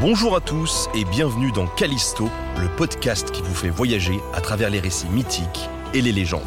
Bonjour 0.00 0.34
à 0.34 0.40
tous 0.40 0.88
et 0.94 1.04
bienvenue 1.04 1.52
dans 1.52 1.66
Callisto, 1.66 2.30
le 2.58 2.74
podcast 2.74 3.30
qui 3.32 3.42
vous 3.42 3.54
fait 3.54 3.68
voyager 3.68 4.18
à 4.32 4.40
travers 4.40 4.70
les 4.70 4.80
récits 4.80 5.10
mythiques 5.10 5.68
et 5.92 6.00
les 6.00 6.10
légendes. 6.10 6.40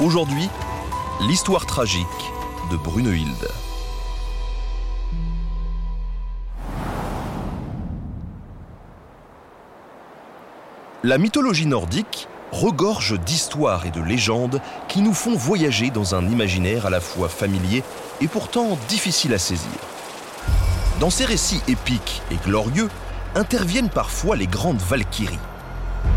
Aujourd'hui, 0.00 0.48
l'histoire 1.22 1.66
tragique 1.66 2.06
de 2.70 2.76
Brunehilde. 2.76 3.48
La 11.02 11.18
mythologie 11.18 11.66
nordique 11.66 12.28
regorge 12.52 13.18
d'histoires 13.20 13.86
et 13.86 13.90
de 13.90 14.00
légendes 14.00 14.60
qui 14.88 15.02
nous 15.02 15.14
font 15.14 15.36
voyager 15.36 15.90
dans 15.90 16.14
un 16.14 16.26
imaginaire 16.28 16.86
à 16.86 16.90
la 16.90 17.00
fois 17.00 17.28
familier 17.28 17.82
et 18.20 18.28
pourtant 18.28 18.78
difficile 18.88 19.34
à 19.34 19.38
saisir. 19.38 19.68
Dans 21.00 21.10
ces 21.10 21.24
récits 21.24 21.60
épiques 21.68 22.22
et 22.30 22.36
glorieux 22.36 22.88
interviennent 23.34 23.90
parfois 23.90 24.36
les 24.36 24.46
grandes 24.46 24.80
Valkyries, 24.80 25.38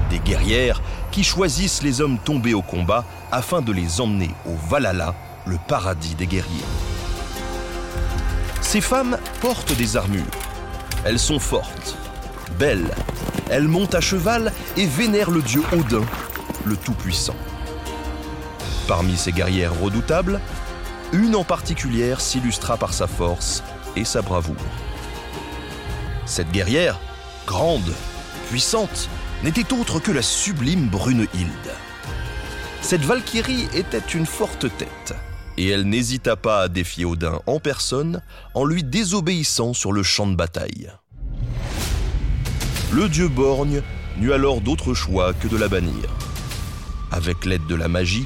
des 0.09 0.19
guerrières 0.19 0.81
qui 1.11 1.23
choisissent 1.23 1.83
les 1.83 2.01
hommes 2.01 2.17
tombés 2.17 2.53
au 2.53 2.61
combat 2.61 3.03
afin 3.31 3.61
de 3.61 3.71
les 3.71 3.99
emmener 3.99 4.29
au 4.45 4.55
Valhalla, 4.69 5.15
le 5.45 5.57
paradis 5.67 6.15
des 6.15 6.27
guerriers. 6.27 6.65
Ces 8.61 8.81
femmes 8.81 9.17
portent 9.41 9.75
des 9.75 9.97
armures. 9.97 10.23
Elles 11.03 11.19
sont 11.19 11.39
fortes, 11.39 11.97
belles, 12.49 12.91
elles 13.49 13.67
montent 13.67 13.95
à 13.95 14.01
cheval 14.01 14.53
et 14.77 14.85
vénèrent 14.85 15.31
le 15.31 15.41
dieu 15.41 15.61
Odin, 15.71 16.05
le 16.65 16.75
Tout-Puissant. 16.75 17.35
Parmi 18.87 19.17
ces 19.17 19.31
guerrières 19.31 19.79
redoutables, 19.79 20.39
une 21.13 21.35
en 21.35 21.43
particulier 21.43 22.15
s'illustra 22.19 22.77
par 22.77 22.93
sa 22.93 23.07
force 23.07 23.63
et 23.95 24.05
sa 24.05 24.21
bravoure. 24.21 24.55
Cette 26.25 26.51
guerrière, 26.51 26.99
grande, 27.47 27.93
puissante, 28.49 29.09
n'était 29.43 29.73
autre 29.73 29.99
que 29.99 30.11
la 30.11 30.21
sublime 30.21 30.87
Brunehilde. 30.87 31.49
Cette 32.81 33.01
Valkyrie 33.01 33.67
était 33.73 33.97
une 34.13 34.25
forte 34.25 34.67
tête, 34.77 35.15
et 35.57 35.69
elle 35.69 35.83
n'hésita 35.83 36.35
pas 36.35 36.61
à 36.61 36.67
défier 36.67 37.05
Odin 37.05 37.39
en 37.45 37.59
personne 37.59 38.21
en 38.53 38.65
lui 38.65 38.83
désobéissant 38.83 39.73
sur 39.73 39.91
le 39.91 40.03
champ 40.03 40.27
de 40.27 40.35
bataille. 40.35 40.91
Le 42.91 43.07
dieu 43.07 43.27
borgne 43.27 43.83
n'eut 44.17 44.33
alors 44.33 44.61
d'autre 44.61 44.95
choix 44.95 45.33
que 45.33 45.47
de 45.47 45.57
la 45.57 45.67
bannir. 45.67 46.09
Avec 47.11 47.45
l'aide 47.45 47.67
de 47.67 47.75
la 47.75 47.87
magie, 47.87 48.25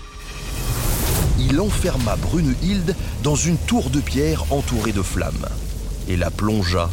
il 1.37 1.59
enferma 1.59 2.15
Brunehilde 2.15 2.95
dans 3.23 3.35
une 3.35 3.57
tour 3.57 3.89
de 3.89 3.99
pierre 3.99 4.45
entourée 4.53 4.93
de 4.93 5.01
flammes 5.01 5.47
et 6.07 6.15
la 6.15 6.31
plongea 6.31 6.89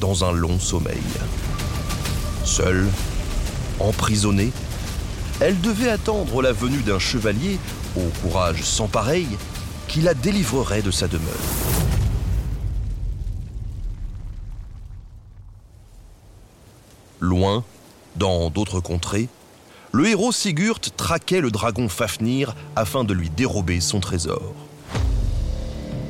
dans 0.00 0.24
un 0.24 0.30
long 0.30 0.60
sommeil. 0.60 1.02
Seule, 2.44 2.86
emprisonnée, 3.80 4.52
elle 5.40 5.60
devait 5.60 5.90
attendre 5.90 6.40
la 6.40 6.52
venue 6.52 6.82
d'un 6.82 7.00
chevalier 7.00 7.58
au 7.96 8.08
courage 8.22 8.62
sans 8.62 8.86
pareil 8.86 9.26
qui 9.88 10.02
la 10.02 10.14
délivrerait 10.14 10.82
de 10.82 10.92
sa 10.92 11.08
demeure. 11.08 11.77
Loin, 17.20 17.64
dans 18.16 18.50
d'autres 18.50 18.80
contrées, 18.80 19.28
le 19.92 20.06
héros 20.06 20.32
Sigurd 20.32 20.80
traquait 20.96 21.40
le 21.40 21.50
dragon 21.50 21.88
Fafnir 21.88 22.54
afin 22.76 23.04
de 23.04 23.14
lui 23.14 23.30
dérober 23.30 23.80
son 23.80 24.00
trésor. 24.00 24.54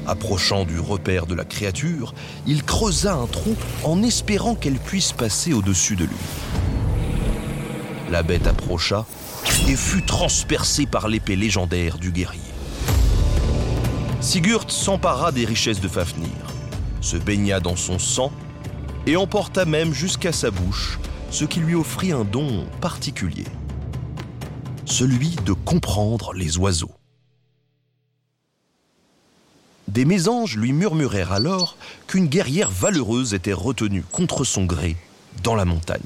Approchant 0.06 0.64
du 0.64 0.80
repère 0.80 1.26
de 1.26 1.34
la 1.34 1.44
créature, 1.44 2.14
il 2.46 2.64
creusa 2.64 3.14
un 3.14 3.26
trou 3.26 3.54
en 3.84 4.02
espérant 4.02 4.54
qu'elle 4.54 4.78
puisse 4.78 5.12
passer 5.12 5.52
au-dessus 5.52 5.96
de 5.96 6.04
lui. 6.04 6.16
La 8.10 8.22
bête 8.22 8.46
approcha 8.46 9.06
et 9.68 9.76
fut 9.76 10.02
transpercée 10.02 10.86
par 10.86 11.08
l'épée 11.08 11.36
légendaire 11.36 11.98
du 11.98 12.10
guerrier. 12.10 12.40
Sigurd 14.20 14.70
s'empara 14.70 15.30
des 15.30 15.44
richesses 15.44 15.80
de 15.80 15.88
Fafnir, 15.88 16.30
se 17.00 17.16
baigna 17.16 17.60
dans 17.60 17.76
son 17.76 17.98
sang 17.98 18.32
et 19.08 19.16
emporta 19.16 19.64
même 19.64 19.94
jusqu'à 19.94 20.32
sa 20.32 20.50
bouche 20.50 20.98
ce 21.30 21.46
qui 21.46 21.60
lui 21.60 21.74
offrit 21.74 22.12
un 22.12 22.24
don 22.24 22.66
particulier, 22.82 23.46
celui 24.84 25.30
de 25.46 25.54
comprendre 25.54 26.34
les 26.34 26.58
oiseaux. 26.58 26.92
Des 29.88 30.04
mésanges 30.04 30.58
lui 30.58 30.74
murmurèrent 30.74 31.32
alors 31.32 31.78
qu'une 32.06 32.26
guerrière 32.26 32.70
valeureuse 32.70 33.32
était 33.32 33.54
retenue 33.54 34.04
contre 34.12 34.44
son 34.44 34.66
gré 34.66 34.94
dans 35.42 35.54
la 35.54 35.64
montagne. 35.64 36.02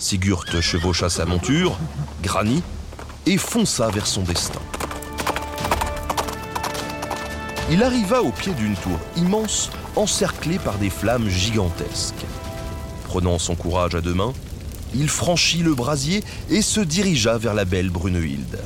Sigurd 0.00 0.60
chevaucha 0.60 1.08
sa 1.08 1.24
monture, 1.24 1.78
Grani, 2.20 2.64
et 3.26 3.38
fonça 3.38 3.90
vers 3.90 4.08
son 4.08 4.22
destin. 4.22 4.60
Il 7.70 7.84
arriva 7.84 8.22
au 8.22 8.32
pied 8.32 8.54
d'une 8.54 8.74
tour 8.74 8.98
immense 9.16 9.70
encerclée 9.96 10.58
par 10.58 10.78
des 10.78 10.90
flammes 10.90 11.28
gigantesques. 11.28 12.24
Prenant 13.04 13.38
son 13.38 13.54
courage 13.54 13.94
à 13.94 14.00
deux 14.00 14.14
mains, 14.14 14.32
il 14.94 15.08
franchit 15.08 15.62
le 15.62 15.74
brasier 15.74 16.22
et 16.50 16.62
se 16.62 16.80
dirigea 16.80 17.38
vers 17.38 17.54
la 17.54 17.64
belle 17.64 17.90
Brunehilde. 17.90 18.60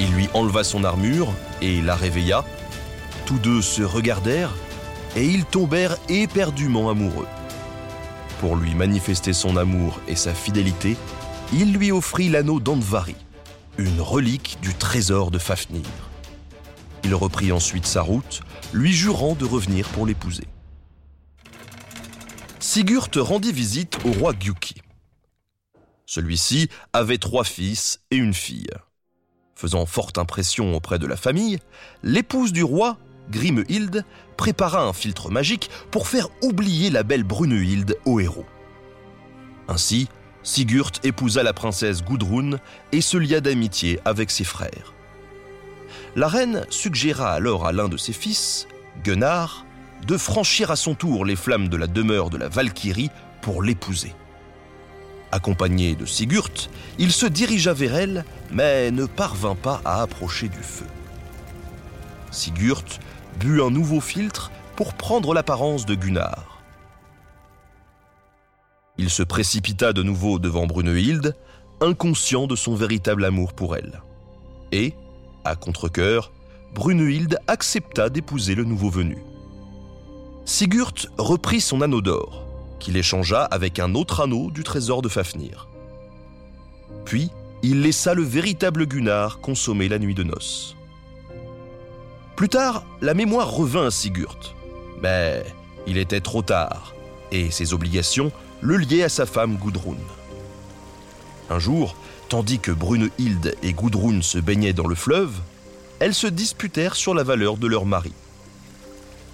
Il 0.00 0.12
lui 0.12 0.28
enleva 0.34 0.64
son 0.64 0.84
armure 0.84 1.32
et 1.62 1.80
la 1.80 1.94
réveilla. 1.94 2.44
Tous 3.26 3.38
deux 3.38 3.62
se 3.62 3.82
regardèrent 3.82 4.54
et 5.16 5.24
ils 5.26 5.44
tombèrent 5.44 5.96
éperdument 6.08 6.90
amoureux. 6.90 7.28
Pour 8.40 8.56
lui 8.56 8.74
manifester 8.74 9.32
son 9.32 9.56
amour 9.56 10.00
et 10.08 10.16
sa 10.16 10.34
fidélité, 10.34 10.96
il 11.52 11.72
lui 11.72 11.92
offrit 11.92 12.28
l'anneau 12.28 12.58
d'Andvari, 12.58 13.14
une 13.78 14.00
relique 14.00 14.58
du 14.60 14.74
trésor 14.74 15.30
de 15.30 15.38
Fafnir. 15.38 15.84
Il 17.04 17.14
reprit 17.14 17.52
ensuite 17.52 17.86
sa 17.86 18.02
route, 18.02 18.40
lui 18.72 18.92
jurant 18.92 19.34
de 19.34 19.44
revenir 19.44 19.86
pour 19.88 20.06
l'épouser. 20.06 20.48
Sigurd 22.60 23.10
rendit 23.16 23.52
visite 23.52 23.98
au 24.06 24.12
roi 24.12 24.32
Gyuki. 24.38 24.76
Celui-ci 26.06 26.68
avait 26.92 27.18
trois 27.18 27.44
fils 27.44 28.00
et 28.10 28.16
une 28.16 28.32
fille. 28.32 28.70
Faisant 29.54 29.84
forte 29.84 30.16
impression 30.16 30.74
auprès 30.74 30.98
de 30.98 31.06
la 31.06 31.16
famille, 31.16 31.58
l'épouse 32.02 32.52
du 32.52 32.62
roi, 32.62 32.98
Grimehilde, 33.30 34.04
prépara 34.36 34.82
un 34.82 34.92
filtre 34.92 35.30
magique 35.30 35.70
pour 35.90 36.08
faire 36.08 36.28
oublier 36.42 36.90
la 36.90 37.02
belle 37.02 37.24
Brunehilde 37.24 37.96
au 38.06 38.18
héros. 38.18 38.46
Ainsi, 39.68 40.08
Sigurd 40.42 40.92
épousa 41.04 41.42
la 41.42 41.52
princesse 41.52 42.02
Gudrun 42.02 42.58
et 42.92 43.00
se 43.00 43.16
lia 43.16 43.40
d'amitié 43.40 44.00
avec 44.04 44.30
ses 44.30 44.44
frères. 44.44 44.94
La 46.16 46.28
reine 46.28 46.64
suggéra 46.70 47.32
alors 47.32 47.66
à 47.66 47.72
l'un 47.72 47.88
de 47.88 47.96
ses 47.96 48.12
fils, 48.12 48.68
Gunnar, 49.02 49.66
de 50.06 50.16
franchir 50.16 50.70
à 50.70 50.76
son 50.76 50.94
tour 50.94 51.24
les 51.24 51.34
flammes 51.34 51.68
de 51.68 51.76
la 51.76 51.86
demeure 51.86 52.30
de 52.30 52.36
la 52.36 52.48
Valkyrie 52.48 53.10
pour 53.40 53.62
l'épouser. 53.62 54.14
Accompagné 55.32 55.96
de 55.96 56.06
Sigurd, 56.06 56.70
il 56.98 57.10
se 57.10 57.26
dirigea 57.26 57.72
vers 57.72 57.96
elle, 57.96 58.24
mais 58.52 58.92
ne 58.92 59.06
parvint 59.06 59.56
pas 59.56 59.80
à 59.84 60.02
approcher 60.02 60.48
du 60.48 60.62
feu. 60.62 60.86
Sigurd 62.30 62.84
but 63.40 63.60
un 63.60 63.70
nouveau 63.70 64.00
filtre 64.00 64.52
pour 64.76 64.94
prendre 64.94 65.34
l'apparence 65.34 65.86
de 65.86 65.96
Gunnar. 65.96 66.62
Il 68.96 69.10
se 69.10 69.24
précipita 69.24 69.92
de 69.92 70.04
nouveau 70.04 70.38
devant 70.38 70.66
Brunehilde, 70.66 71.34
inconscient 71.80 72.46
de 72.46 72.54
son 72.54 72.76
véritable 72.76 73.24
amour 73.24 73.54
pour 73.54 73.74
elle. 73.74 74.02
Et, 74.70 74.94
à 75.44 75.56
contre-coeur, 75.56 76.32
Brunehilde 76.74 77.38
accepta 77.46 78.08
d'épouser 78.08 78.54
le 78.54 78.64
nouveau 78.64 78.90
venu. 78.90 79.18
Sigurd 80.44 80.94
reprit 81.18 81.60
son 81.60 81.80
anneau 81.80 82.00
d'or, 82.00 82.44
qu'il 82.80 82.96
échangea 82.96 83.44
avec 83.44 83.78
un 83.78 83.94
autre 83.94 84.20
anneau 84.20 84.50
du 84.50 84.62
trésor 84.62 85.00
de 85.00 85.08
Fafnir. 85.08 85.68
Puis, 87.04 87.30
il 87.62 87.80
laissa 87.80 88.12
le 88.12 88.22
véritable 88.22 88.86
Gunnar 88.86 89.40
consommer 89.40 89.88
la 89.88 89.98
nuit 89.98 90.14
de 90.14 90.22
noces. 90.22 90.76
Plus 92.36 92.48
tard, 92.48 92.84
la 93.00 93.14
mémoire 93.14 93.50
revint 93.50 93.86
à 93.86 93.90
Sigurd. 93.90 94.54
Mais 95.00 95.44
il 95.86 95.96
était 95.96 96.20
trop 96.20 96.42
tard, 96.42 96.94
et 97.30 97.50
ses 97.50 97.72
obligations 97.72 98.32
le 98.60 98.76
liaient 98.76 99.04
à 99.04 99.08
sa 99.08 99.26
femme 99.26 99.56
Gudrun. 99.56 99.96
Un 101.50 101.58
jour, 101.58 101.94
tandis 102.28 102.58
que 102.58 102.70
Brunehilde 102.70 103.54
et 103.62 103.72
Gudrun 103.72 104.22
se 104.22 104.38
baignaient 104.38 104.72
dans 104.72 104.86
le 104.86 104.94
fleuve, 104.94 105.32
elles 106.00 106.14
se 106.14 106.26
disputèrent 106.26 106.96
sur 106.96 107.14
la 107.14 107.22
valeur 107.22 107.56
de 107.56 107.66
leur 107.66 107.86
mari. 107.86 108.12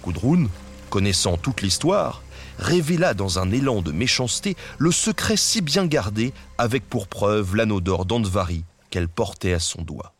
Gudrun, 0.05 0.47
connaissant 0.89 1.37
toute 1.37 1.61
l'histoire, 1.61 2.21
révéla 2.59 3.13
dans 3.13 3.39
un 3.39 3.51
élan 3.51 3.81
de 3.81 3.91
méchanceté 3.91 4.55
le 4.77 4.91
secret 4.91 5.37
si 5.37 5.61
bien 5.61 5.85
gardé 5.85 6.33
avec 6.57 6.87
pour 6.87 7.07
preuve 7.07 7.55
l'anneau 7.55 7.81
d'or 7.81 8.05
d'Andvari 8.05 8.63
qu'elle 8.89 9.09
portait 9.09 9.53
à 9.53 9.59
son 9.59 9.81
doigt. 9.81 10.13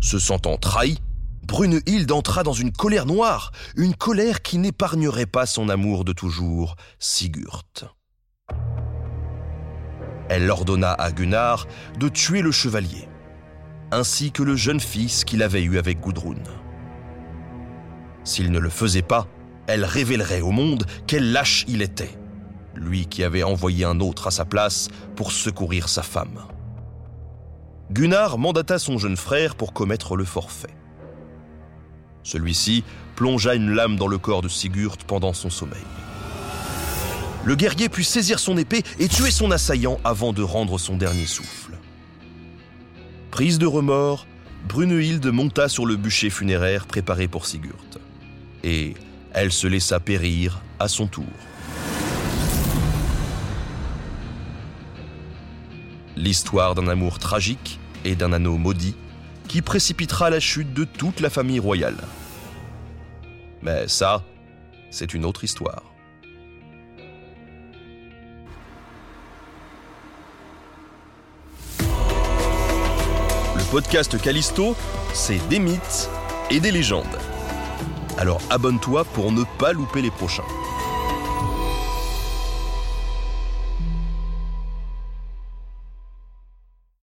Se 0.00 0.18
sentant 0.18 0.56
trahi, 0.56 0.98
Brunehilde 1.42 2.12
entra 2.12 2.42
dans 2.42 2.52
une 2.52 2.72
colère 2.72 3.06
noire, 3.06 3.52
une 3.76 3.94
colère 3.94 4.42
qui 4.42 4.58
n'épargnerait 4.58 5.26
pas 5.26 5.46
son 5.46 5.68
amour 5.68 6.04
de 6.04 6.12
toujours, 6.12 6.76
Sigurd. 6.98 7.95
Elle 10.28 10.50
ordonna 10.50 10.92
à 10.92 11.12
Gunnar 11.12 11.66
de 11.98 12.08
tuer 12.08 12.42
le 12.42 12.50
chevalier, 12.50 13.08
ainsi 13.92 14.32
que 14.32 14.42
le 14.42 14.56
jeune 14.56 14.80
fils 14.80 15.24
qu'il 15.24 15.42
avait 15.42 15.62
eu 15.62 15.78
avec 15.78 16.00
Gudrun. 16.00 16.42
S'il 18.24 18.50
ne 18.50 18.58
le 18.58 18.70
faisait 18.70 19.02
pas, 19.02 19.28
elle 19.68 19.84
révélerait 19.84 20.40
au 20.40 20.50
monde 20.50 20.84
quel 21.06 21.32
lâche 21.32 21.64
il 21.68 21.82
était, 21.82 22.18
lui 22.74 23.06
qui 23.06 23.22
avait 23.22 23.44
envoyé 23.44 23.84
un 23.84 24.00
autre 24.00 24.26
à 24.26 24.30
sa 24.30 24.44
place 24.44 24.88
pour 25.14 25.32
secourir 25.32 25.88
sa 25.88 26.02
femme. 26.02 26.40
Gunnar 27.92 28.36
mandata 28.36 28.80
son 28.80 28.98
jeune 28.98 29.16
frère 29.16 29.54
pour 29.54 29.72
commettre 29.72 30.16
le 30.16 30.24
forfait. 30.24 30.74
Celui-ci 32.24 32.82
plongea 33.14 33.54
une 33.54 33.70
lame 33.70 33.94
dans 33.94 34.08
le 34.08 34.18
corps 34.18 34.42
de 34.42 34.48
Sigurd 34.48 34.96
pendant 35.06 35.32
son 35.32 35.50
sommeil. 35.50 35.78
Le 37.46 37.54
guerrier 37.54 37.88
put 37.88 38.02
saisir 38.02 38.40
son 38.40 38.58
épée 38.58 38.82
et 38.98 39.06
tuer 39.06 39.30
son 39.30 39.52
assaillant 39.52 40.00
avant 40.02 40.32
de 40.32 40.42
rendre 40.42 40.78
son 40.78 40.96
dernier 40.96 41.26
souffle. 41.26 41.74
Prise 43.30 43.60
de 43.60 43.66
remords, 43.66 44.26
Brunehilde 44.68 45.26
monta 45.26 45.68
sur 45.68 45.86
le 45.86 45.94
bûcher 45.94 46.28
funéraire 46.28 46.88
préparé 46.88 47.28
pour 47.28 47.46
Sigurd. 47.46 48.00
Et 48.64 48.94
elle 49.32 49.52
se 49.52 49.68
laissa 49.68 50.00
périr 50.00 50.60
à 50.80 50.88
son 50.88 51.06
tour. 51.06 51.24
L'histoire 56.16 56.74
d'un 56.74 56.88
amour 56.88 57.20
tragique 57.20 57.78
et 58.04 58.16
d'un 58.16 58.32
anneau 58.32 58.56
maudit 58.56 58.96
qui 59.46 59.62
précipitera 59.62 60.30
la 60.30 60.40
chute 60.40 60.74
de 60.74 60.82
toute 60.82 61.20
la 61.20 61.30
famille 61.30 61.60
royale. 61.60 62.02
Mais 63.62 63.86
ça, 63.86 64.24
c'est 64.90 65.14
une 65.14 65.24
autre 65.24 65.44
histoire. 65.44 65.95
Podcast 73.76 74.18
Callisto, 74.18 74.74
c'est 75.12 75.36
des 75.48 75.58
mythes 75.58 76.08
et 76.50 76.60
des 76.60 76.70
légendes. 76.70 77.18
Alors 78.16 78.40
abonne-toi 78.48 79.04
pour 79.04 79.32
ne 79.32 79.44
pas 79.58 79.74
louper 79.74 80.00
les 80.00 80.10
prochains. 80.10 80.46